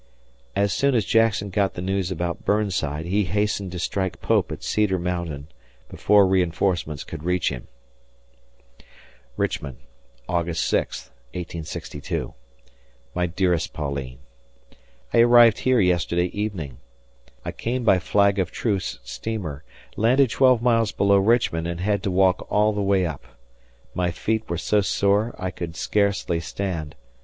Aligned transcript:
As 0.55 0.73
soon 0.73 0.95
as 0.95 1.05
Jackson 1.05 1.51
got 1.51 1.75
the 1.75 1.79
news 1.83 2.09
about 2.09 2.43
Burnside, 2.43 3.05
he 3.05 3.25
hastened 3.25 3.71
to 3.73 3.77
strike 3.77 4.19
Pope 4.19 4.51
at 4.51 4.63
Cedar 4.63 4.97
Mountain 4.97 5.49
before 5.89 6.25
reinforcements 6.25 7.03
could 7.03 7.23
reach 7.23 7.49
him. 7.49 7.67
Richmond, 9.37 9.77
August 10.27 10.67
6, 10.69 11.11
'62. 11.35 12.33
My 13.13 13.27
dearest 13.27 13.73
Pauline: 13.73 14.17
I 15.13 15.19
arrived 15.19 15.59
here 15.59 15.79
yesterday 15.79 16.31
evening. 16.33 16.79
I 17.45 17.51
came 17.51 17.83
by 17.83 17.99
flag 17.99 18.39
of 18.39 18.49
truce 18.49 18.97
steamer, 19.03 19.63
landed 19.95 20.31
twelve 20.31 20.63
miles 20.63 20.91
below 20.91 21.17
Richmond 21.17 21.67
and 21.67 21.79
had 21.79 22.01
to 22.01 22.09
walk 22.09 22.47
all 22.51 22.73
the 22.73 22.81
way 22.81 23.05
up. 23.05 23.23
My 23.93 24.09
feet 24.09 24.49
were 24.49 24.57
so 24.57 24.81
sore 24.81 25.35
I 25.37 25.51
could 25.51 25.75
scarcely 25.75 26.39
stand. 26.39 26.95